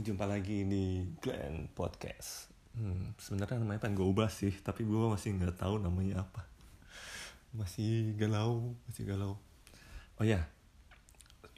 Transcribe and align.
jumpa 0.00 0.24
lagi 0.24 0.64
di 0.64 1.04
Glenn 1.20 1.68
Podcast. 1.76 2.48
Hmm, 2.72 3.12
sebenarnya 3.20 3.60
namanya 3.60 3.84
pengen 3.84 4.00
gue 4.00 4.08
ubah 4.08 4.32
sih, 4.32 4.48
tapi 4.64 4.88
gue 4.88 4.96
masih 4.96 5.36
nggak 5.36 5.60
tahu 5.60 5.76
namanya 5.76 6.24
apa. 6.24 6.48
Masih 7.52 8.16
galau, 8.16 8.72
masih 8.88 9.04
galau. 9.04 9.36
Oh 10.16 10.24
ya, 10.24 10.48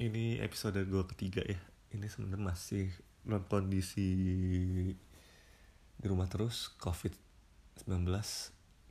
ini 0.02 0.42
episode 0.42 0.74
gue 0.82 1.02
ketiga 1.14 1.46
ya. 1.46 1.60
Ini 1.94 2.02
sebenarnya 2.10 2.42
masih 2.42 2.90
dalam 3.22 3.46
kondisi 3.46 4.10
di 5.94 6.04
rumah 6.10 6.26
terus, 6.26 6.74
COVID-19. 6.82 8.10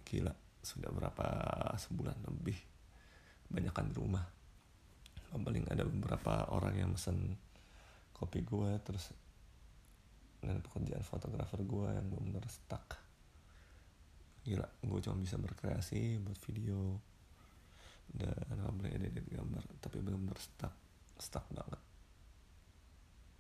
Gila, 0.08 0.34
sudah 0.64 0.90
berapa 0.96 1.28
sebulan 1.76 2.24
lebih. 2.24 2.56
Banyakan 3.52 3.92
di 3.92 3.96
rumah. 4.00 4.24
Paling 5.36 5.68
ada 5.68 5.84
beberapa 5.84 6.48
orang 6.56 6.80
yang 6.80 6.96
mesen 6.96 7.36
kopi 8.16 8.48
gue 8.48 8.80
terus 8.88 9.12
dan 10.42 10.60
pekerjaan 10.66 11.06
fotografer 11.06 11.62
gue 11.62 11.88
yang 11.94 12.06
benar-benar 12.10 12.46
stuck. 12.50 12.98
Gila 14.42 14.66
gue 14.66 15.00
cuma 15.06 15.22
bisa 15.22 15.38
berkreasi 15.38 16.18
buat 16.18 16.38
video 16.50 16.98
dan 18.12 18.36
nggak 18.58 18.74
boleh 18.76 18.92
edit 18.98 19.26
gambar 19.30 19.64
tapi 19.80 20.02
benar-benar 20.02 20.36
stuck 20.42 20.74
stuck 21.22 21.46
banget. 21.54 21.82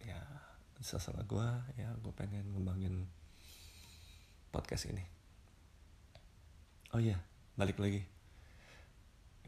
Ya 0.05 0.21
salah 0.81 1.25
gue 1.25 1.49
ya 1.77 1.89
gue 1.97 2.13
pengen 2.13 2.53
ngembangin 2.53 3.09
podcast 4.53 4.89
ini. 4.89 5.01
Oh 6.93 7.01
iya 7.01 7.17
balik 7.57 7.81
lagi. 7.81 8.05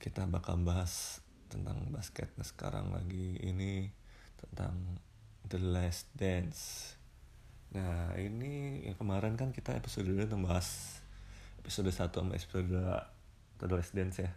Kita 0.01 0.25
bakal 0.25 0.59
bahas 0.65 1.21
tentang 1.53 1.85
basket 1.93 2.33
sekarang 2.41 2.89
lagi 2.89 3.37
ini 3.45 3.93
tentang 4.41 4.97
The 5.45 5.61
Last 5.61 6.09
Dance. 6.17 6.97
Nah 7.73 8.13
ini 8.21 8.85
yang 8.85 8.93
kemarin 8.93 9.33
kan 9.33 9.49
kita 9.49 9.73
episode 9.73 10.05
2 10.05 10.29
membahas 10.29 11.01
episode 11.57 11.89
1 11.89 12.13
sama 12.13 12.37
episode 12.37 12.69
2 12.69 13.57
The 13.57 13.65
Last 13.65 13.97
Dance 13.97 14.21
ya. 14.21 14.29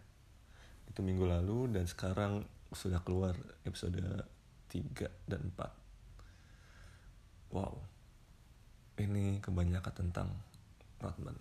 Itu 0.89 1.05
minggu 1.05 1.29
lalu 1.29 1.77
dan 1.77 1.85
sekarang 1.85 2.49
sudah 2.73 3.05
keluar 3.05 3.37
episode 3.69 4.01
3 4.73 5.29
dan 5.29 5.53
4. 5.53 7.53
Wow. 7.53 7.85
Ini 8.97 9.45
kebanyakan 9.45 9.93
tentang 9.93 10.33
Rodman. 10.97 11.37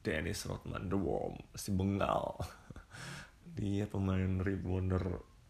Dennis 0.00 0.46
Rodman, 0.46 0.86
The 0.86 0.96
Worm, 0.96 1.34
si 1.58 1.74
Bengal. 1.74 2.38
Dia 3.58 3.90
pemain 3.90 4.38
rebounder 4.38 5.02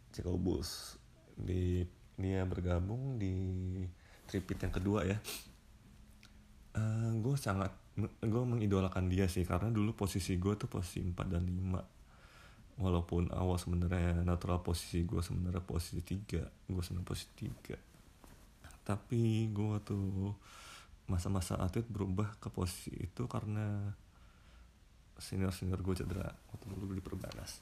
Chicago 0.08 0.40
Bulls 0.40 0.96
di 1.36 1.84
dia 2.20 2.44
bergabung 2.44 3.16
di 3.16 3.32
tripit 4.28 4.60
yang 4.60 4.74
kedua 4.76 5.08
ya 5.08 5.16
uh, 6.76 7.12
gue 7.18 7.36
sangat 7.38 7.72
gue 8.20 8.44
mengidolakan 8.46 9.10
dia 9.10 9.26
sih 9.26 9.44
karena 9.44 9.68
dulu 9.68 9.92
posisi 9.92 10.38
gue 10.38 10.54
tuh 10.56 10.70
posisi 10.70 11.02
4 11.02 11.16
dan 11.26 11.44
5 11.44 12.80
walaupun 12.80 13.28
awal 13.34 13.60
sebenarnya 13.60 14.24
natural 14.24 14.64
posisi 14.64 15.04
gue 15.04 15.20
sebenarnya 15.20 15.60
posisi 15.60 16.00
3 16.00 16.70
gue 16.70 16.82
senang 16.84 17.04
posisi 17.04 17.28
3 17.44 18.86
tapi 18.86 19.52
gue 19.52 19.76
tuh 19.84 20.32
masa-masa 21.10 21.58
atlet 21.58 21.84
berubah 21.84 22.38
ke 22.38 22.48
posisi 22.48 22.94
itu 22.94 23.26
karena 23.26 23.92
senior-senior 25.20 25.82
gue 25.84 25.94
cedera 26.00 26.32
waktu 26.54 26.64
dulu 26.70 26.96
di 26.96 27.04
Perbanas. 27.04 27.60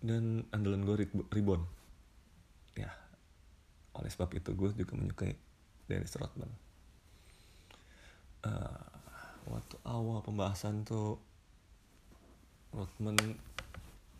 Dan 0.00 0.46
andalan 0.54 0.84
gue 0.86 1.10
ribon. 1.32 1.64
Ya 2.78 2.92
oleh 4.00 4.08
sebab 4.08 4.30
itu 4.32 4.54
gue 4.54 4.70
juga 4.72 4.94
menyukai 4.94 5.34
Dennis 5.90 6.14
Rodman 6.14 6.48
uh, 8.44 8.84
waktu 9.48 9.76
awal 9.84 10.22
pembahasan 10.22 10.86
tuh 10.86 11.18
Rodman 12.70 13.18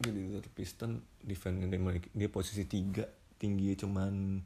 jadi 0.00 0.40
Piston 0.56 1.04
defense 1.20 1.60
dia, 1.68 1.80
dia 2.16 2.28
posisi 2.32 2.64
3 2.64 3.36
tinggi 3.36 3.76
cuman 3.76 4.40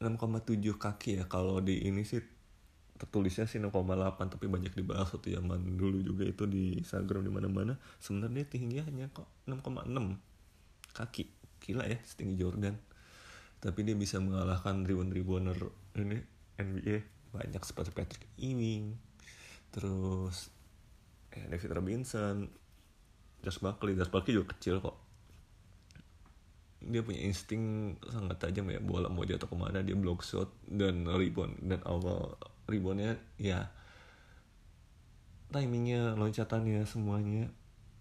6,7 0.00 0.76
kaki 0.76 1.20
ya. 1.20 1.24
Kalau 1.28 1.60
di 1.60 1.84
ini 1.84 2.04
sih 2.04 2.20
tertulisnya 2.96 3.44
sih 3.44 3.60
6,8 3.60 4.32
tapi 4.32 4.48
banyak 4.48 4.72
dibahas 4.72 5.12
waktu 5.12 5.36
zaman 5.36 5.76
dulu 5.76 6.00
juga 6.00 6.24
itu 6.24 6.48
di 6.48 6.80
Instagram 6.80 7.28
di 7.28 7.32
mana-mana. 7.32 7.76
Sebenarnya 8.00 8.48
tingginya 8.48 8.88
hanya 8.88 9.06
kok 9.12 9.28
6,6 9.44 10.96
kaki. 10.96 11.24
Gila 11.60 11.84
ya 11.84 12.00
setinggi 12.00 12.40
Jordan. 12.40 12.76
Tapi 13.60 13.84
dia 13.84 13.96
bisa 13.96 14.20
mengalahkan 14.20 14.84
ribuan-ribuaner 14.84 15.56
ini 15.96 16.20
NBA 16.56 17.15
banyak 17.36 17.62
seperti 17.62 17.92
Patrick 17.92 18.24
Ewing 18.40 18.96
terus 19.70 20.48
ya 21.36 21.44
David 21.52 21.76
Robinson 21.76 22.48
Josh 23.44 23.60
Buckley. 23.62 23.94
Josh 23.94 24.10
Buckley 24.10 24.34
juga 24.34 24.56
kecil 24.56 24.82
kok. 24.82 24.96
Dia 26.82 27.02
punya 27.06 27.22
insting 27.26 27.94
sangat 28.02 28.42
tajam 28.42 28.66
ya 28.70 28.82
bola 28.82 29.06
mau 29.06 29.22
jatuh 29.22 29.46
ke 29.46 29.56
mana 29.58 29.86
dia 29.86 29.94
block 29.94 30.26
shot 30.26 30.50
dan 30.66 31.06
rebound. 31.06 31.60
Dan 31.62 31.78
awal 31.86 32.34
reboundnya 32.66 33.20
ya 33.38 33.70
timingnya 35.46 36.18
loncatannya 36.18 36.82
semuanya 36.90 37.48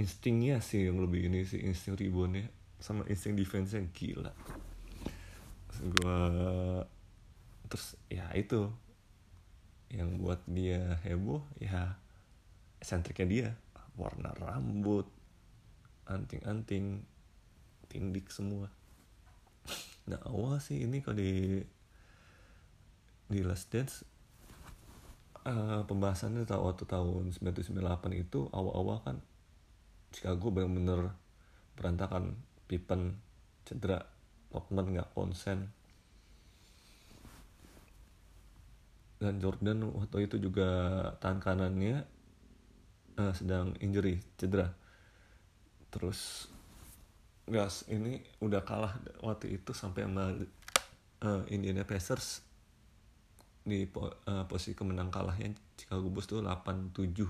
instingnya 0.02 0.60
sih 0.60 0.90
yang 0.90 0.98
lebih 0.98 1.30
ini 1.30 1.46
sih 1.46 1.62
insting 1.62 1.94
reboundnya. 1.94 2.50
Sama 2.82 3.06
insting 3.06 3.38
defense 3.38 3.78
yang 3.78 3.92
gila. 3.94 4.34
Gue 5.76 6.22
terus 7.68 8.00
ya 8.08 8.30
itu 8.38 8.70
yang 9.94 10.18
buat 10.18 10.42
dia 10.50 11.00
heboh 11.06 11.44
ya 11.62 11.98
sentriknya 12.82 13.28
dia. 13.28 13.50
Warna 13.96 14.36
rambut 14.36 15.08
anting-anting 16.06 17.08
tindik 17.88 18.28
semua. 18.30 18.68
Nah 20.06 20.20
awal 20.28 20.60
sih 20.60 20.84
ini 20.84 21.00
kalau 21.02 21.18
di 21.18 21.64
di 23.26 23.40
Last 23.42 23.74
Dance 23.74 24.06
uh, 25.48 25.82
pembahasannya 25.88 26.46
tahu 26.46 26.62
waktu 26.70 26.86
tahun 26.86 27.34
1998 27.34 28.22
itu 28.22 28.46
awal-awal 28.54 29.02
kan 29.02 29.18
Chicago 30.14 30.52
bener-bener 30.54 31.14
berantakan. 31.76 32.36
Pippen 32.66 33.22
cedera 33.62 34.02
Rodman 34.50 34.98
nggak 34.98 35.14
konsen 35.14 35.70
dan 39.26 39.42
Jordan 39.42 39.90
waktu 39.90 40.30
itu 40.30 40.38
juga 40.38 40.70
tangan 41.18 41.42
kanannya 41.42 42.06
uh, 43.18 43.34
sedang 43.34 43.74
injury 43.82 44.22
cedera. 44.38 44.70
Terus 45.90 46.46
gas 47.50 47.90
ini 47.90 48.22
udah 48.38 48.62
kalah 48.62 48.94
waktu 49.26 49.58
itu 49.58 49.74
sampai 49.74 50.06
sama 50.06 50.30
uh, 51.26 51.42
Indiana 51.50 51.82
Pacers 51.82 52.46
di 53.66 53.90
po, 53.90 54.14
uh, 54.30 54.46
posisi 54.46 54.78
kemenang 54.78 55.10
kalahnya 55.10 55.58
Chicago 55.74 56.14
Bulls 56.14 56.30
tuh 56.30 56.46
8-7 56.46 57.26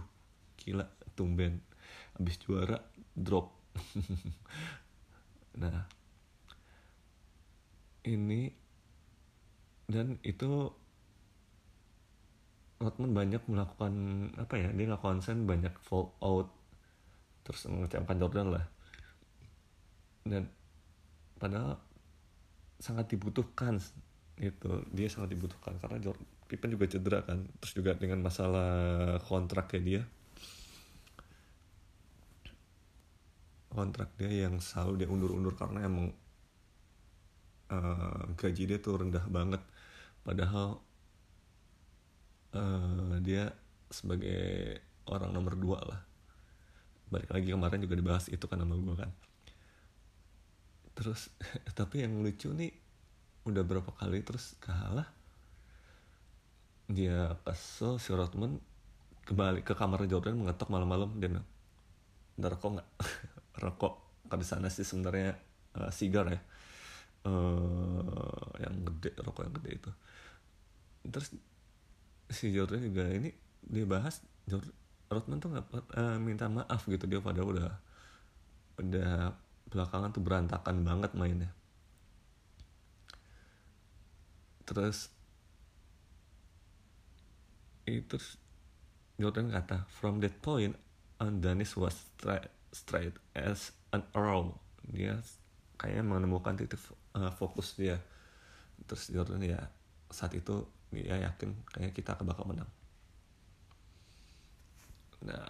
gila 0.60 0.84
tumben. 1.16 1.64
Habis 2.20 2.36
juara 2.44 2.84
drop. 3.16 3.56
Nah, 5.56 5.88
ini 8.04 8.52
dan 9.88 10.20
itu 10.20 10.68
Rodman 12.76 13.16
banyak 13.16 13.44
melakukan 13.48 13.94
apa 14.36 14.54
ya 14.60 14.68
dia 14.76 14.86
nggak 14.92 15.00
konsen 15.00 15.48
banyak 15.48 15.72
fall 15.80 16.12
out 16.20 16.52
terus 17.48 17.70
mengecewakan 17.72 18.18
Jordan 18.20 18.48
lah. 18.52 18.66
Dan 20.26 20.50
padahal 21.40 21.78
sangat 22.82 23.08
dibutuhkan 23.14 23.80
itu 24.36 24.84
dia 24.92 25.08
sangat 25.08 25.32
dibutuhkan 25.32 25.80
karena 25.80 25.98
Jordan 26.04 26.28
Pippen 26.46 26.76
juga 26.76 26.86
cedera 26.86 27.20
kan 27.26 27.42
terus 27.58 27.74
juga 27.74 27.98
dengan 27.98 28.22
masalah 28.22 29.18
kontraknya 29.24 29.82
dia. 29.82 30.02
Kontrak 33.72 34.14
dia 34.20 34.48
yang 34.48 34.60
selalu 34.60 35.04
dia 35.04 35.10
undur-undur 35.10 35.56
karena 35.56 35.88
emang 35.88 36.12
uh, 37.74 38.24
gaji 38.38 38.64
dia 38.70 38.78
tuh 38.78 39.02
rendah 39.02 39.26
banget. 39.26 39.62
Padahal 40.22 40.80
uh, 42.56 43.20
dia 43.20 43.52
sebagai 43.92 44.80
orang 45.06 45.32
nomor 45.36 45.54
dua 45.60 45.80
lah. 45.86 46.02
Balik 47.12 47.30
lagi 47.30 47.54
kemarin 47.54 47.80
juga 47.84 47.96
dibahas 48.00 48.26
itu 48.32 48.46
kan 48.50 48.58
sama 48.58 48.76
gue 48.76 48.96
kan. 48.98 49.12
Terus 50.98 51.30
tapi 51.78 52.02
yang 52.02 52.24
lucu 52.24 52.50
nih 52.50 52.74
udah 53.46 53.62
berapa 53.62 53.94
kali 53.94 54.26
terus 54.26 54.58
kalah 54.58 55.06
dia 56.90 57.38
kesel 57.46 58.02
si 58.02 58.10
Rodman 58.10 58.58
kembali 59.26 59.62
ke 59.62 59.78
kamar 59.78 60.06
Jordan 60.10 60.38
mengetok 60.38 60.70
malam-malam 60.70 61.18
dan 61.18 61.42
udah 62.38 62.50
rokok 62.50 62.72
nggak? 62.78 62.90
Rokok 63.64 63.94
kalau 64.28 64.42
di 64.42 64.48
sana 64.48 64.68
sih 64.68 64.84
sebenarnya 64.84 65.34
uh, 65.80 65.90
sigar 65.90 66.28
ya. 66.30 66.42
Uh, 67.26 68.38
yang 68.62 68.86
gede 68.86 69.18
rokok 69.18 69.50
yang 69.50 69.56
gede 69.58 69.72
itu. 69.82 69.92
Terus 71.10 71.34
si 72.30 72.50
Jordan 72.54 72.82
juga 72.82 73.06
ini 73.10 73.30
dia 73.66 73.86
bahas 73.86 74.22
Jordan, 74.46 74.74
Rodman 75.10 75.38
tuh 75.38 75.50
nggak 75.54 75.66
uh, 75.94 76.18
minta 76.18 76.50
maaf 76.50 76.86
gitu 76.90 77.06
dia 77.06 77.22
pada 77.22 77.42
udah 77.46 77.72
udah 78.82 79.34
belakangan 79.70 80.12
tuh 80.14 80.24
berantakan 80.24 80.86
banget 80.86 81.12
mainnya. 81.14 81.52
Terus 84.66 85.14
itu 87.86 88.18
Jordan 89.22 89.54
kata 89.54 89.86
from 89.88 90.20
that 90.20 90.34
point 90.42 90.74
on 91.22 91.40
Dennis 91.40 91.78
was 91.78 91.94
straight, 91.94 92.50
straight 92.74 93.16
as 93.38 93.72
an 93.94 94.02
arrow. 94.18 94.58
Dia 94.90 95.22
kayaknya 95.78 96.04
menemukan 96.04 96.58
titik 96.58 96.82
uh, 97.14 97.30
fokus 97.32 97.78
dia. 97.78 98.02
Terus 98.90 99.14
Jordan 99.14 99.42
ya 99.46 99.62
saat 100.10 100.34
itu 100.34 100.66
dia 100.96 101.20
yakin. 101.20 101.52
Kayaknya 101.74 101.92
kita 101.92 102.12
bakal 102.24 102.48
menang. 102.48 102.70
Nah 105.26 105.50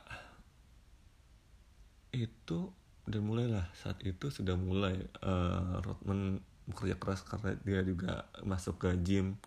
itu 2.15 2.71
dan 3.05 3.21
mulailah 3.21 3.69
saat 3.77 4.01
itu 4.01 4.33
sudah 4.33 4.57
mulai 4.57 4.97
uh, 5.21 5.77
Rodman 5.85 6.41
bekerja 6.65 6.97
keras 6.97 7.21
karena 7.21 7.53
dia 7.61 7.85
juga 7.85 8.25
masuk 8.41 8.81
ke 8.81 8.89
gym. 9.05 9.37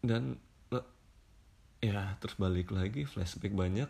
Dan 0.00 0.40
ya 1.80 2.16
terus 2.20 2.36
balik 2.40 2.72
lagi 2.72 3.04
flashback 3.04 3.52
banyak. 3.52 3.88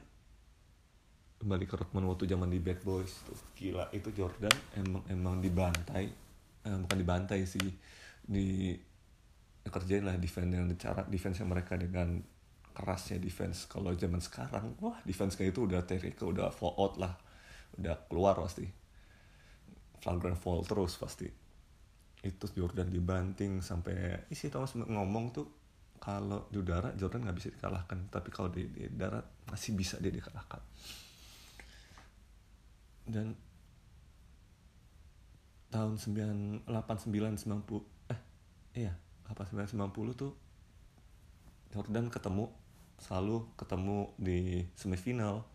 Balik 1.41 1.73
ke 1.73 1.77
Rodman 1.79 2.11
waktu 2.11 2.27
zaman 2.27 2.51
di 2.51 2.59
Bad 2.59 2.83
Boys 2.83 3.23
tuh. 3.23 3.39
Gila 3.55 3.95
itu 3.95 4.11
Jordan 4.11 4.53
emang 4.75 5.03
emang 5.07 5.35
dibantai. 5.39 6.11
Eh, 6.61 6.77
bukan 6.85 6.99
dibantai 6.99 7.47
sih 7.47 7.71
di 8.27 8.75
kerjain 9.69 10.09
lah 10.09 10.17
defense 10.17 10.49
dengan 10.49 10.73
cara 10.81 11.05
defense 11.05 11.45
mereka 11.45 11.77
dengan 11.77 12.17
kerasnya 12.73 13.21
defense. 13.21 13.69
Kalau 13.69 13.93
zaman 13.93 14.23
sekarang 14.25 14.81
wah 14.81 14.97
defense 15.05 15.37
kayak 15.37 15.53
itu 15.53 15.69
udah 15.69 15.85
TVK 15.85 16.21
udah 16.25 16.49
fall 16.49 16.73
out 16.81 16.97
lah. 16.97 17.13
Udah 17.77 18.09
keluar 18.09 18.41
pasti. 18.41 18.65
Flagrant 20.01 20.41
fall 20.41 20.65
terus 20.65 20.97
pasti. 20.97 21.29
Itu 22.25 22.49
Jordan 22.53 22.89
dibanting 22.89 23.61
sampai 23.61 24.29
isi 24.33 24.49
Thomas 24.49 24.73
ngomong 24.77 25.27
tuh 25.33 25.47
kalau 26.01 26.49
di 26.49 26.57
udara 26.57 26.97
Jordan 26.97 27.29
nggak 27.29 27.37
bisa 27.37 27.49
dikalahkan 27.53 28.09
tapi 28.09 28.33
kalau 28.33 28.49
di, 28.49 28.65
di 28.73 28.89
darat 28.89 29.45
masih 29.53 29.77
bisa 29.77 30.01
dia 30.01 30.09
dikalahkan. 30.09 30.65
Dan 33.05 33.37
tahun 35.71 35.97
9, 36.01 36.67
89 36.67 37.47
90 37.47 38.11
eh 38.11 38.21
iya 38.75 38.93
89 39.31 39.79
90 39.79 40.21
tuh 40.21 40.33
Jordan 41.71 42.11
ketemu 42.11 42.51
selalu 43.01 43.47
ketemu 43.57 44.13
di 44.19 44.67
semifinal 44.77 45.47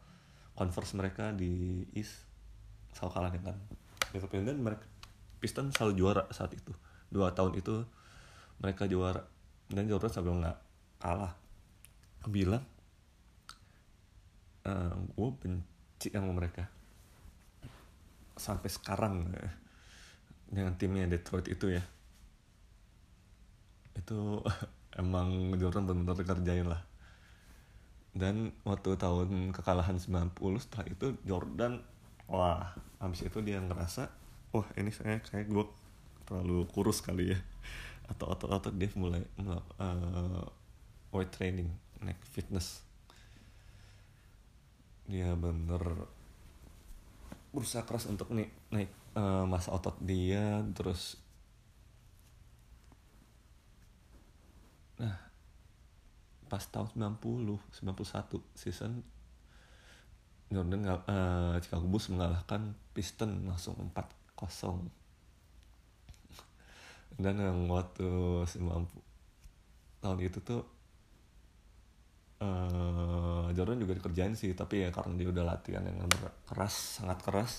converse 0.56 0.95
mereka 0.95 1.36
di 1.36 1.83
East 1.94 2.24
selalu 2.95 3.12
kalah 3.12 3.31
dengan 3.36 3.56
gitu 4.16 4.25
dan 4.31 4.57
mereka 4.63 4.88
Piston 5.44 5.69
selalu 5.69 5.94
juara 6.00 6.24
saat 6.31 6.56
itu. 6.56 6.72
Dua 7.12 7.36
tahun 7.36 7.60
itu 7.60 7.83
mereka 8.63 8.88
juara 8.88 9.22
dan 9.68 9.86
Jordan 9.86 10.10
sampai 10.10 10.31
nggak 10.31 10.57
kalah. 11.04 11.33
Bilang 12.25 12.63
uh, 14.66 14.72
eh, 14.72 14.95
gue 14.95 15.30
benci 15.38 16.10
sama 16.10 16.31
mereka. 16.33 16.66
Sampai 18.39 18.72
sekarang 18.72 19.30
eh, 19.36 19.54
dengan 20.50 20.74
timnya 20.80 21.06
Detroit 21.06 21.45
itu 21.51 21.75
ya 21.75 21.83
itu 23.95 24.44
emang 25.01 25.56
Jordan 25.59 25.88
benar-benar 25.88 26.24
kerjain 26.24 26.68
lah. 26.68 26.81
Dan 28.15 28.56
waktu 28.63 28.95
tahun 28.95 29.51
kekalahan 29.51 30.00
90 30.00 30.31
setelah 30.63 30.88
itu 30.88 31.19
Jordan 31.27 31.83
wah 32.31 32.71
habis 33.03 33.27
itu 33.27 33.44
dia 33.44 33.59
ngerasa 33.59 34.07
wah 34.56 34.68
ini 34.80 34.88
saya 34.89 35.19
kayak 35.19 35.51
gue 35.51 35.65
terlalu 36.24 36.63
kurus 36.71 37.03
kali 37.03 37.36
ya. 37.36 37.39
Atau 38.12 38.30
otot-otot 38.31 38.71
dia 38.75 38.88
mulai 38.95 39.24
uh, 39.42 40.45
weight 41.12 41.31
training 41.36 41.68
naik 42.00 42.19
fitness. 42.24 42.86
Dia 45.09 45.36
bener 45.36 46.07
berusaha 47.56 47.88
keras 47.88 48.12
untuk 48.12 48.36
nih 48.36 48.51
naik 48.68 48.91
uh, 49.15 49.48
masa 49.48 49.71
otot 49.71 49.95
dia 50.03 50.59
terus 50.75 51.15
pas 56.45 56.62
tahun 56.62 56.89
90 56.94 57.21
91 57.81 58.42
season 58.56 59.01
Jordan 60.53 60.81
uh, 60.86 61.57
Chicago 61.59 61.89
Bulls 61.89 62.07
mengalahkan 62.13 62.77
Piston 62.94 63.50
langsung 63.50 63.75
4-0 63.92 64.86
dan 67.15 67.36
yang 67.39 67.71
waktu 67.71 68.09
90 68.44 70.01
tahun 70.03 70.19
itu 70.21 70.39
tuh 70.44 70.62
uh, 72.44 73.48
Jordan 73.56 73.80
juga 73.80 73.95
dikerjain 73.98 74.36
sih 74.36 74.51
tapi 74.51 74.83
ya 74.86 74.89
karena 74.91 75.15
dia 75.15 75.31
udah 75.31 75.45
latihan 75.48 75.83
yang 75.88 76.06
keras 76.45 77.01
sangat 77.01 77.24
keras 77.24 77.51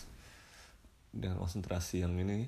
dengan 1.16 1.40
konsentrasi 1.40 2.04
yang 2.04 2.12
ini. 2.20 2.44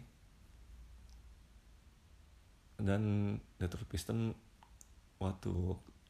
Dan 2.78 3.34
Detroit 3.58 3.90
Pistons 3.90 4.36
waktu 5.18 5.50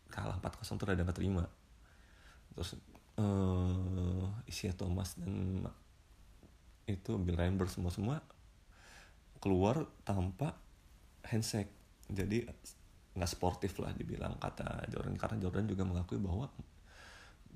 kalah 0.08 0.40
4-0 0.40 0.80
tuh 0.80 0.88
ada 0.88 1.04
nggak 1.04 1.18
terima 1.18 1.44
terus 2.56 2.74
uh, 3.20 4.26
Isia 4.48 4.72
Thomas 4.74 5.14
dan 5.20 5.66
itu 6.88 7.20
Bill 7.20 7.36
Rambert 7.36 7.68
semua 7.68 7.92
semua 7.92 8.16
keluar 9.38 9.86
tanpa 10.02 10.56
handshake. 11.26 11.70
Jadi 12.08 12.46
nggak 13.14 13.30
sportif 13.30 13.76
lah 13.82 13.92
dibilang 13.94 14.38
kata 14.40 14.88
Jordan. 14.90 15.14
Karena 15.18 15.36
Jordan 15.38 15.66
juga 15.68 15.82
mengakui 15.84 16.18
bahwa 16.18 16.48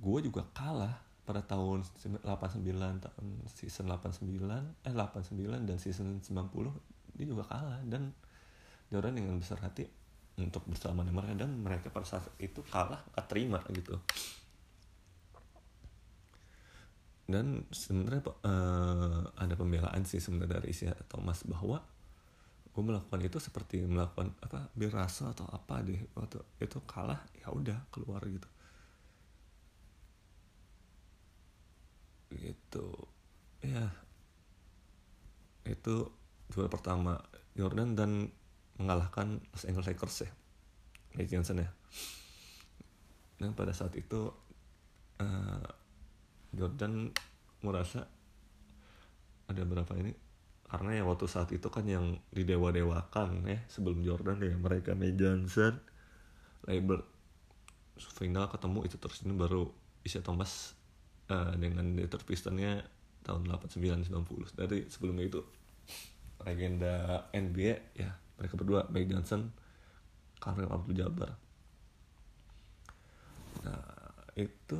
gue 0.02 0.18
juga 0.22 0.46
kalah 0.52 0.98
pada 1.22 1.40
tahun 1.42 1.86
89 2.26 3.06
tahun 3.06 3.26
season 3.54 3.86
89 3.86 4.42
eh 4.82 4.94
89 4.94 5.68
dan 5.68 5.76
season 5.78 6.18
90 6.20 7.16
dia 7.16 7.26
juga 7.26 7.48
kalah. 7.48 7.80
Dan 7.86 8.12
Jordan 8.92 9.16
dengan 9.16 9.40
besar 9.40 9.58
hati 9.64 9.88
untuk 10.42 10.66
bersama 10.66 11.06
mereka 11.06 11.46
dan 11.46 11.50
mereka 11.62 11.88
pada 11.94 12.06
saat 12.06 12.26
itu 12.42 12.60
kalah 12.66 12.98
gak 13.14 13.26
terima 13.30 13.62
gitu. 13.70 13.98
Dan 17.22 17.64
sebenarnya 17.70 18.28
uh, 18.44 19.22
ada 19.38 19.54
pembelaan 19.54 20.02
sih 20.04 20.18
sebenarnya 20.18 20.60
dari 20.60 20.74
Isia 20.74 20.92
Thomas 21.06 21.46
bahwa 21.46 21.80
gue 22.72 22.82
melakukan 22.82 23.20
itu 23.20 23.38
seperti 23.38 23.84
melakukan 23.84 24.32
apa 24.42 24.68
berasa 24.74 25.30
atau 25.30 25.46
apa 25.48 25.80
deh. 25.80 26.02
Waktu 26.18 26.42
itu 26.60 26.82
kalah 26.84 27.22
ya 27.38 27.48
udah 27.54 27.88
keluar 27.94 28.20
gitu. 28.26 28.48
Gitu. 32.32 32.88
Ya 33.62 33.86
itu 35.62 36.10
juara 36.50 36.68
pertama 36.68 37.22
Jordan 37.54 37.94
dan 37.94 38.10
mengalahkan 38.80 39.40
Los 39.52 39.64
Angeles 39.68 39.88
Lakers 39.88 40.28
ya 40.28 40.30
Magic 41.12 41.30
Johnson 41.32 41.60
ya. 41.60 41.70
Dan 43.36 43.52
pada 43.52 43.74
saat 43.74 43.92
itu 43.98 44.32
uh, 45.20 45.66
Jordan 46.54 47.12
merasa 47.60 48.06
ada 49.48 49.62
berapa 49.66 49.92
ini? 49.98 50.12
Karena 50.72 50.96
ya 50.96 51.04
waktu 51.04 51.28
saat 51.28 51.52
itu 51.52 51.68
kan 51.68 51.84
yang 51.84 52.16
didewa-dewakan 52.32 53.44
ya 53.44 53.60
sebelum 53.68 54.00
Jordan 54.00 54.40
ya 54.40 54.56
mereka 54.56 54.96
May 54.96 55.12
Johnson 55.12 55.76
label 56.64 57.04
final 57.98 58.48
ketemu 58.48 58.88
itu 58.88 58.96
terus 58.96 59.20
ini 59.26 59.36
baru 59.36 59.68
Isaiah 60.00 60.24
Thomas 60.24 60.72
uh, 61.28 61.52
dengan 61.60 61.92
Detroit 61.92 62.24
Pistonnya 62.24 62.80
tahun 63.22 63.52
89-90 63.52 64.56
dari 64.58 64.88
sebelumnya 64.88 65.28
itu 65.28 65.40
legenda 66.42 67.28
NBA 67.30 67.74
ya 67.94 68.21
mereka 68.42 68.58
berdua 68.58 68.90
May 68.90 69.06
Johnson 69.06 69.54
Kareem 70.42 70.66
Abdul 70.66 70.98
Jabbar. 70.98 71.30
Nah 73.62 73.86
itu 74.34 74.78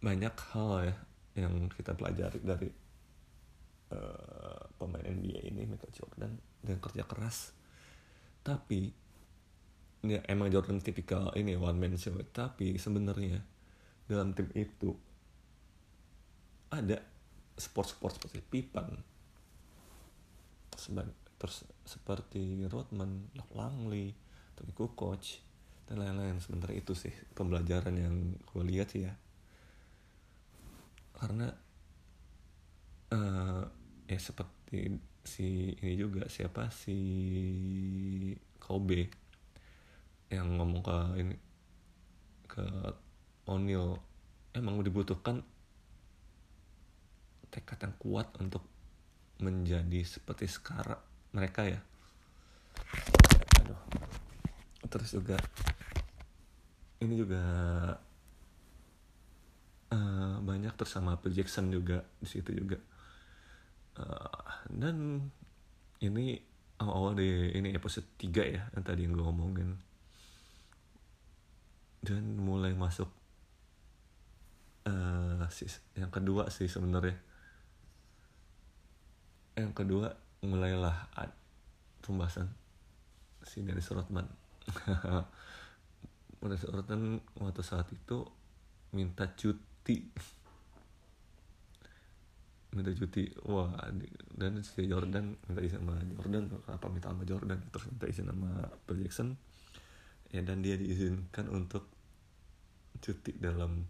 banyak 0.00 0.32
hal 0.56 0.88
ya 0.88 0.96
yang 1.44 1.68
kita 1.68 1.92
pelajari 1.92 2.40
dari 2.40 2.70
uh, 3.92 4.64
pemain 4.80 5.04
NBA 5.04 5.52
ini 5.52 5.68
Michael 5.68 5.92
Jordan 5.92 6.32
dengan 6.64 6.80
kerja 6.80 7.04
keras. 7.04 7.52
Tapi 8.40 8.88
ya 10.08 10.24
emang 10.24 10.48
Jordan 10.48 10.80
tipikal 10.80 11.36
ini 11.36 11.52
one 11.60 11.76
man 11.76 12.00
show. 12.00 12.16
Tapi 12.16 12.80
sebenarnya 12.80 13.44
dalam 14.08 14.32
tim 14.32 14.48
itu 14.56 14.96
ada 16.72 16.96
sport-sport 17.60 18.16
seperti 18.16 18.40
Pippen 18.40 18.88
terus 21.44 21.68
seperti 21.84 22.64
Rodman, 22.72 23.28
Langley, 23.52 24.16
Tony 24.56 24.72
Kukoc 24.72 25.44
dan 25.84 26.00
lain-lain. 26.00 26.40
Sementara 26.40 26.72
itu 26.72 26.96
sih 26.96 27.12
pembelajaran 27.36 27.92
yang 28.00 28.32
gue 28.48 28.64
lihat 28.64 28.88
sih 28.88 29.04
ya. 29.04 29.12
Karena 31.12 31.52
uh, 33.12 33.60
ya 34.08 34.16
seperti 34.16 34.96
si 35.20 35.76
ini 35.84 36.00
juga 36.00 36.32
siapa? 36.32 36.72
Si 36.72 36.96
Kobe 38.56 39.12
yang 40.32 40.56
ngomong 40.56 40.80
ke 40.80 40.98
ini 41.20 41.36
ke 42.48 42.64
O'Neal. 43.52 44.00
Emang 44.56 44.80
dibutuhkan 44.80 45.44
tekad 47.52 47.84
yang 47.84 47.94
kuat 48.00 48.32
untuk 48.40 48.64
menjadi 49.44 50.00
seperti 50.08 50.48
sekarang 50.48 51.12
mereka 51.34 51.66
ya. 51.66 51.80
Aduh. 53.60 53.80
Terus 54.86 55.10
juga 55.10 55.36
ini 57.02 57.14
juga 57.18 57.42
uh, 59.90 60.36
banyak 60.40 60.72
terus 60.78 60.94
sama 60.94 61.18
Phil 61.18 61.34
Jackson 61.34 61.68
juga 61.74 62.06
di 62.22 62.28
situ 62.30 62.54
juga. 62.54 62.78
Uh, 63.94 64.46
dan 64.70 65.28
ini 66.02 66.38
awal-awal 66.78 67.18
di 67.18 67.54
ini 67.54 67.74
episode 67.74 68.06
3 68.18 68.54
ya 68.54 68.62
yang 68.70 68.84
tadi 68.86 69.02
gue 69.04 69.18
ngomongin. 69.18 69.74
Dan 72.04 72.36
mulai 72.38 72.76
masuk 72.76 73.10
uh, 74.86 75.40
yang 75.98 76.12
kedua 76.14 76.46
sih 76.48 76.70
sebenarnya. 76.70 77.18
Yang 79.54 79.72
kedua 79.76 80.23
mulailah 80.44 81.08
pembahasan 82.04 82.52
si 83.44 83.64
Dennis 83.64 83.88
Rodman 83.92 84.28
Dennis 86.44 86.64
Rodman 86.68 87.20
waktu 87.40 87.62
saat 87.64 87.88
itu 87.92 88.20
minta 88.92 89.24
cuti. 89.32 89.96
Minta 92.76 92.90
cuti. 92.92 93.32
Wah 93.48 93.72
dan 94.36 94.60
si 94.60 94.84
Jordan 94.84 95.36
minta 95.48 95.60
izin 95.64 95.80
sama 95.80 95.96
Jordan. 96.04 96.44
Apa 96.68 96.86
minta 96.92 97.08
sama 97.12 97.24
Jordan? 97.24 97.58
Terus 97.72 97.84
minta 97.88 98.06
izin 98.08 98.28
sama 98.28 98.50
Phil 98.84 99.00
Jackson. 99.04 99.28
Ya 100.32 100.44
dan 100.44 100.60
dia 100.60 100.76
diizinkan 100.76 101.48
untuk 101.48 101.88
cuti 103.00 103.36
dalam 103.40 103.84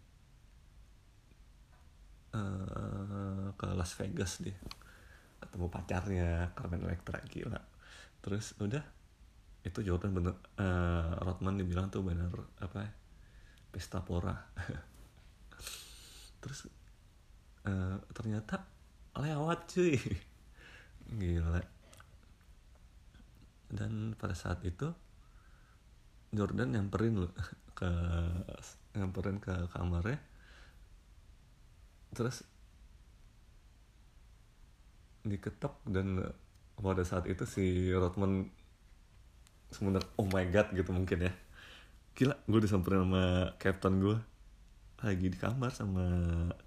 uh, 2.34 3.50
ke 3.54 3.66
Las 3.74 3.94
Vegas 3.98 4.42
dia 4.42 4.56
ketemu 5.44 5.66
pacarnya 5.68 6.28
Carmen 6.56 6.88
Electra 6.88 7.20
gila. 7.28 7.60
Terus 8.24 8.56
udah. 8.56 8.84
Itu 9.64 9.80
Jordan 9.80 10.12
bener 10.12 10.36
uh, 10.60 11.16
Rodman 11.24 11.56
dibilang 11.56 11.88
tuh 11.88 12.04
bener 12.04 12.32
apa 12.60 12.88
pesta 13.72 14.00
pora. 14.00 14.32
Terus 16.44 16.68
uh, 17.68 17.96
ternyata 18.12 18.64
lewat 19.16 19.72
cuy. 19.72 19.96
Gila. 21.20 21.60
Dan 23.72 24.14
pada 24.14 24.36
saat 24.36 24.60
itu 24.64 24.92
Jordan 26.34 26.74
nyamperin 26.74 27.24
loh 27.24 27.32
ke 27.72 27.90
nyamperin 28.94 29.40
ke 29.40 29.68
kamarnya. 29.72 30.20
Terus 32.14 32.46
diketok 35.24 35.80
dan 35.88 36.20
pada 36.76 37.02
saat 37.02 37.24
itu 37.24 37.48
si 37.48 37.88
Rodman 37.88 38.52
sebenarnya 39.72 40.04
oh 40.20 40.28
my 40.28 40.44
god 40.52 40.68
gitu 40.76 40.92
mungkin 40.92 41.26
ya. 41.26 41.32
Gila 42.14 42.36
gue 42.46 42.60
disamperin 42.62 43.08
sama 43.08 43.24
captain 43.58 43.98
gue 43.98 44.16
lagi 45.02 45.26
di 45.28 45.38
kamar 45.40 45.72
sama 45.74 46.04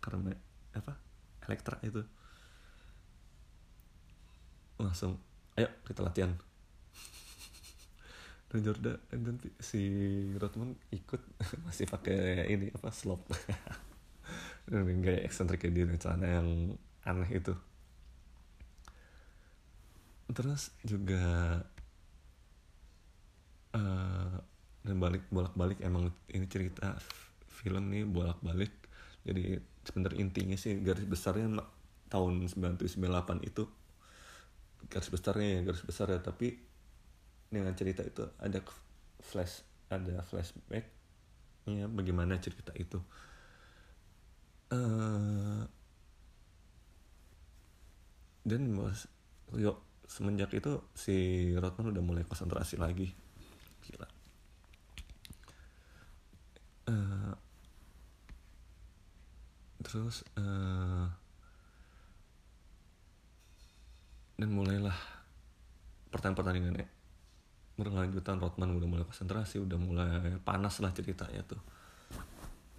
karena 0.02 0.34
apa 0.76 1.08
Elektra 1.48 1.80
itu. 1.86 2.02
Langsung 4.82 5.22
ayo 5.56 5.70
kita 5.88 6.04
latihan. 6.04 6.36
Dan 8.52 8.64
Jordan 8.64 8.96
dan 9.12 9.36
si 9.60 9.84
Rodman 10.36 10.76
ikut 10.92 11.20
masih 11.68 11.88
pakai 11.88 12.52
ini 12.52 12.68
apa 12.76 12.92
slop. 12.92 13.32
Dan 14.68 14.84
gaya 15.00 15.24
eksentrik 15.24 15.64
dia 15.72 15.88
celana 15.96 16.28
yang 16.28 16.76
aneh 17.08 17.32
itu 17.32 17.56
terus 20.32 20.76
juga 20.84 21.24
uh, 23.76 24.36
dan 24.84 24.96
balik 25.00 25.24
bolak 25.32 25.56
balik 25.56 25.80
emang 25.84 26.12
ini 26.32 26.48
cerita 26.52 27.00
film 27.48 27.92
nih 27.92 28.04
bolak 28.04 28.40
balik 28.44 28.72
jadi 29.28 29.60
sebenarnya 29.84 30.20
intinya 30.24 30.56
sih 30.56 30.80
garis 30.80 31.04
besarnya 31.04 31.64
tahun 32.08 32.48
9798 32.48 33.44
itu 33.44 33.64
garis 34.88 35.12
besarnya 35.12 35.60
ya 35.60 35.62
garis 35.68 35.84
besar 35.84 36.08
ya. 36.12 36.20
Tapi 36.24 36.56
dengan 37.52 37.76
cerita 37.76 38.04
itu 38.04 38.24
ada 38.40 38.60
flash 39.24 39.64
ada 39.88 40.20
flashback 40.28 40.88
ya 41.68 41.88
bagaimana 41.92 42.40
cerita 42.40 42.72
itu. 42.76 43.00
Uh, 44.68 45.64
dan 48.48 48.68
yuk 49.56 49.80
semenjak 50.08 50.56
itu 50.56 50.80
si 50.96 51.52
Rodman 51.54 51.92
udah 51.92 52.04
mulai 52.04 52.24
konsentrasi 52.24 52.80
lagi. 52.80 53.12
Gila. 53.84 54.08
Uh, 56.88 57.36
terus 59.84 60.24
uh, 60.40 61.12
dan 64.40 64.50
mulailah 64.50 64.96
pertandingan-pertandingannya. 66.10 66.88
Berlanjutan 67.78 68.42
Rodman 68.42 68.74
udah 68.74 68.88
mulai 68.90 69.06
konsentrasi 69.06 69.62
udah 69.62 69.78
mulai 69.78 70.40
panas 70.42 70.80
lah 70.80 70.96
ceritanya 70.96 71.44
tuh. 71.44 71.62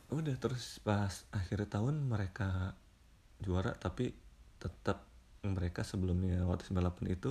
Udah 0.08 0.34
terus 0.40 0.80
pas 0.80 1.28
akhir 1.30 1.68
tahun 1.68 2.08
mereka 2.08 2.72
juara 3.44 3.76
tapi 3.76 4.16
tetap 4.58 5.04
mereka 5.46 5.86
sebelumnya 5.86 6.42
waktu 6.46 6.66
98 6.70 7.14
itu 7.14 7.30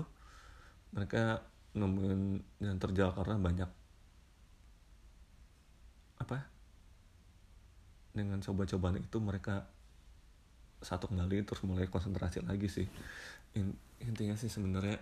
mereka 0.96 1.44
nemuin 1.76 2.42
yang 2.64 2.78
terjal 2.80 3.12
karena 3.12 3.36
banyak 3.38 3.70
apa 6.18 6.38
dengan 8.16 8.42
coba-cobaan 8.42 8.98
itu 8.98 9.18
mereka 9.22 9.70
satu 10.82 11.10
kembali 11.10 11.46
terus 11.46 11.62
mulai 11.66 11.86
konsentrasi 11.90 12.42
lagi 12.46 12.70
sih. 12.70 12.88
Intinya 14.02 14.34
sih 14.38 14.50
sebenarnya 14.50 14.98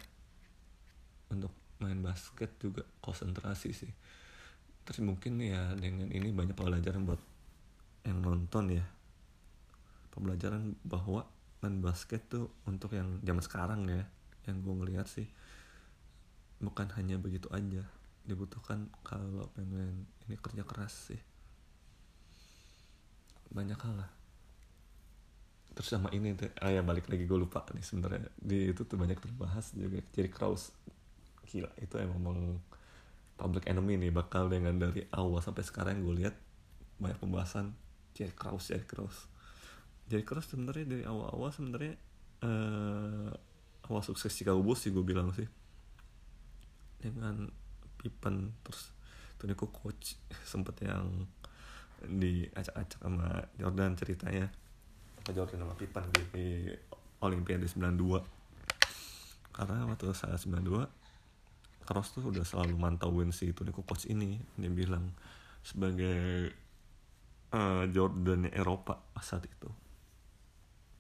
untuk 1.32 1.52
main 1.80 2.00
basket 2.00 2.56
juga 2.60 2.84
konsentrasi 3.00 3.72
sih. 3.72 3.92
Terus 4.84 5.00
mungkin 5.04 5.40
ya 5.40 5.76
dengan 5.76 6.12
ini 6.12 6.32
banyak 6.32 6.56
pelajaran 6.56 7.08
buat 7.08 7.20
yang 8.04 8.20
nonton 8.20 8.76
ya. 8.76 8.86
Pembelajaran 10.12 10.76
bahwa 10.84 11.28
main 11.66 11.82
basket 11.82 12.30
tuh 12.30 12.54
untuk 12.70 12.94
yang 12.94 13.18
zaman 13.26 13.42
sekarang 13.42 13.82
ya 13.90 14.06
yang 14.46 14.62
gue 14.62 14.74
ngeliat 14.78 15.10
sih 15.10 15.26
bukan 16.62 16.88
hanya 16.96 17.18
begitu 17.18 17.50
aja. 17.52 17.84
Dibutuhkan 18.26 18.90
kalau 19.06 19.50
pengen 19.54 20.06
ini 20.26 20.38
kerja 20.38 20.66
keras 20.66 21.14
sih. 21.14 21.22
Banyak 23.54 23.78
hal 23.78 23.96
lah. 24.02 24.12
Terus 25.76 25.90
sama 25.92 26.10
ini 26.16 26.34
tuh 26.38 26.48
ah 26.64 26.72
ya 26.72 26.80
balik 26.80 27.12
lagi 27.12 27.28
gue 27.28 27.38
lupa 27.38 27.66
nih 27.74 27.84
sebenarnya. 27.84 28.30
Di 28.40 28.72
itu 28.72 28.86
tuh 28.88 28.96
banyak 28.96 29.20
terbahas 29.20 29.74
juga 29.76 30.00
jadi 30.14 30.30
Kraus 30.30 30.72
gila 31.46 31.70
itu 31.78 31.96
emang 32.02 32.58
public 33.38 33.70
enemy 33.70 34.00
nih 34.02 34.12
bakal 34.12 34.50
dengan 34.50 34.82
dari 34.82 35.06
awal 35.14 35.44
sampai 35.44 35.62
sekarang 35.62 36.02
gue 36.02 36.26
lihat 36.26 36.36
banyak 36.98 37.20
pembahasan 37.22 37.76
Jerry 38.18 38.34
Kraus 38.34 38.72
Jerry 38.72 38.88
Kraus 38.88 39.30
jadi 40.06 40.22
keras 40.22 40.54
sebenarnya 40.54 40.86
dari 40.86 41.04
awal-awal 41.04 41.50
sebenarnya 41.50 41.98
uh, 42.46 43.34
awal 43.90 44.02
sukses 44.06 44.30
Chicago 44.30 44.62
Bulls 44.62 44.86
sih 44.86 44.94
gue 44.94 45.02
bilang 45.02 45.34
sih. 45.34 45.50
Dengan 47.02 47.50
Pippen 47.98 48.54
terus 48.62 48.94
Tony 49.42 49.58
coach 49.58 50.18
sempet 50.52 50.86
yang 50.86 51.26
diacak-acak 52.06 53.02
sama 53.02 53.50
Jordan 53.58 53.98
ceritanya. 53.98 54.46
Jordan 55.26 55.66
sama 55.66 55.74
Pippen 55.74 56.06
di, 56.14 56.22
di 56.38 56.48
Olimpiade 57.26 57.66
92 57.66 58.22
karena 59.56 59.88
waktu 59.88 60.12
saya 60.12 60.38
92 60.38 60.86
Cross 61.88 62.18
tuh 62.18 62.30
udah 62.30 62.46
selalu 62.46 62.78
mantauin 62.78 63.34
si 63.34 63.50
Tony 63.58 63.74
coach 63.74 64.06
ini. 64.06 64.38
Dia 64.54 64.70
bilang 64.70 65.10
sebagai 65.66 66.54
uh, 67.50 67.90
Jordan 67.90 68.54
Eropa 68.54 69.02
saat 69.18 69.50
itu 69.50 69.85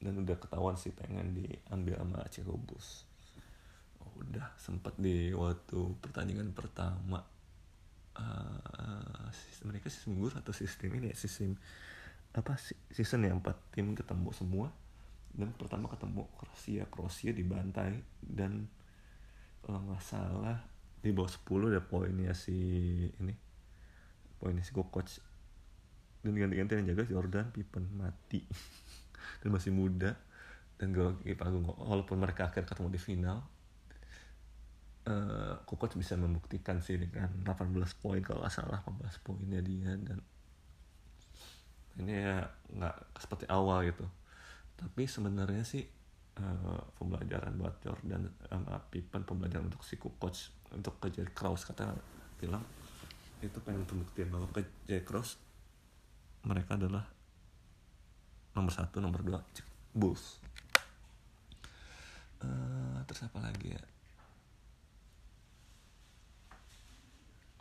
dan 0.03 0.13
udah 0.21 0.37
ketahuan 0.37 0.75
sih 0.75 0.91
pengen 0.91 1.35
diambil 1.35 1.99
sama 1.99 2.19
Chicago 2.31 2.59
Bulls 2.59 3.07
udah 4.15 4.47
sempat 4.55 4.95
di 4.95 5.35
waktu 5.35 5.79
pertandingan 5.99 6.55
pertama 6.55 7.19
uh, 8.15 9.27
sistem 9.35 9.75
mereka 9.75 9.91
sistem 9.91 10.23
gue 10.23 10.31
atau 10.31 10.53
sistem 10.55 10.89
ini 10.95 11.11
ya 11.11 11.17
sistem 11.17 11.59
apa 12.35 12.59
season 12.91 13.27
ya 13.27 13.31
empat 13.35 13.55
tim 13.75 13.95
ketemu 13.95 14.31
semua. 14.31 14.67
Dan 15.35 15.51
pertama 15.51 15.91
ketemu 15.91 16.31
Kroasia 16.39 16.87
Kroasia 16.87 17.35
dibantai 17.35 17.99
dan 18.23 18.71
kalau 19.59 19.83
nggak 19.83 19.99
salah 19.99 20.63
di 21.03 21.11
bawah 21.11 21.27
10 21.27 21.75
ada 21.75 21.83
poinnya 21.83 22.31
si 22.31 22.55
ini 23.19 23.35
poinnya 24.39 24.63
si 24.63 24.71
coach 24.71 25.19
dan 26.23 26.33
ganti-ganti 26.39 26.79
yang 26.79 26.87
jaga 26.95 27.03
Jordan 27.03 27.51
Pippen 27.51 27.83
mati 27.99 28.47
dan 29.43 29.49
masih 29.51 29.71
muda 29.71 30.15
dan 30.75 30.91
gue 30.91 31.07
Agung 31.39 31.63
walaupun 31.65 32.19
mereka 32.19 32.51
akhir 32.51 32.67
ketemu 32.67 32.91
di 32.91 32.99
final 32.99 33.39
uh, 35.07 35.55
Kukoc 35.63 35.95
bisa 35.95 36.17
membuktikan 36.19 36.81
sih 36.81 36.99
dengan 36.99 37.31
18 37.45 37.71
poin 38.01 38.19
kalau 38.19 38.43
nggak 38.43 38.53
salah 38.53 38.81
18 38.83 39.25
poinnya 39.25 39.61
dia 39.61 39.93
dan 39.95 40.19
ini 41.95 42.11
ya 42.11 42.43
nggak 42.75 42.95
seperti 43.23 43.47
awal 43.47 43.87
gitu. 43.87 44.03
Tapi 44.75 45.07
sebenarnya 45.07 45.63
sih 45.63 45.87
uh, 46.43 46.81
pembelajaran 46.99 47.55
buat 47.55 47.79
Jordan 47.79 48.27
sama 48.51 48.83
Pippen 48.91 49.23
pembelajaran 49.23 49.71
untuk 49.71 49.83
si 49.87 49.95
Kukoc 49.95 50.35
untuk 50.75 50.99
ke 50.99 51.07
Jerry 51.15 51.31
Krause 51.31 51.63
kata 51.63 51.95
bilang 52.35 52.63
itu 53.39 53.55
pengen 53.63 53.87
pembuktian 53.87 54.27
bahwa 54.27 54.51
ke 54.51 54.67
Jerry 54.83 55.07
Krause 55.07 55.39
mereka 56.43 56.75
adalah 56.75 57.07
nomor 58.55 58.71
satu 58.71 59.03
nomor 59.03 59.21
dua 59.21 59.43
Bulls. 59.91 60.39
Uh, 62.39 62.99
terus 63.07 63.27
apa 63.27 63.39
lagi 63.43 63.75
ya? 63.75 63.83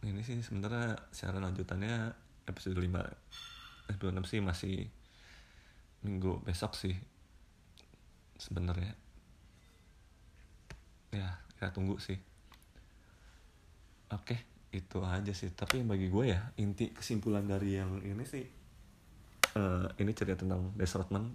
Ini 0.06 0.20
sih 0.22 0.38
sebenarnya 0.42 0.98
secara 1.10 1.40
lanjutannya 1.42 2.12
episode 2.46 2.76
5 2.76 3.90
episode 3.90 4.12
6 4.20 4.30
sih 4.30 4.40
masih 4.40 4.76
minggu 6.04 6.42
besok 6.44 6.76
sih 6.78 6.94
sebenarnya. 8.38 8.92
Ya 11.14 11.38
kita 11.54 11.70
tunggu 11.74 11.98
sih. 12.02 12.18
Oke 14.12 14.42
itu 14.74 14.98
aja 15.06 15.32
sih. 15.32 15.54
Tapi 15.54 15.86
bagi 15.86 16.10
gue 16.10 16.24
ya 16.34 16.52
inti 16.60 16.90
kesimpulan 16.92 17.46
dari 17.46 17.78
yang 17.78 18.02
ini 18.02 18.26
sih 18.26 18.63
uh, 19.54 19.86
ini 19.98 20.10
cerita 20.14 20.42
tentang 20.42 20.74
Des 20.74 20.90
Rodman 20.94 21.34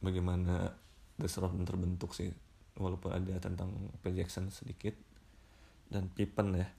bagaimana 0.00 0.72
Des 1.20 1.32
Rodman 1.36 1.68
terbentuk 1.68 2.16
sih 2.16 2.32
walaupun 2.80 3.12
ada 3.12 3.36
tentang 3.36 3.70
Phil 4.00 4.16
Jackson 4.16 4.48
sedikit. 4.48 4.96
Dan 5.90 6.06
Pippen 6.06 6.54
ya 6.54 6.70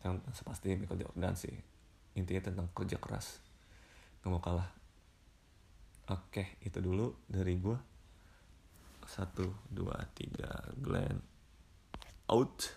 yang 0.00 0.24
sepasti 0.32 0.72
Michael 0.72 1.04
Jordan 1.04 1.36
sih. 1.36 1.52
Intinya 2.16 2.48
tentang 2.48 2.72
kerja 2.72 2.96
keras. 2.96 3.36
Gak 4.24 4.32
mau 4.32 4.40
kalah. 4.40 4.68
Oke 6.10 6.58
itu 6.64 6.80
dulu 6.82 7.14
dari 7.30 7.54
gue 7.60 7.78
satu 9.06 9.46
dua 9.70 9.94
tiga 10.14 10.50
Glenn 10.78 11.18
out 12.30 12.70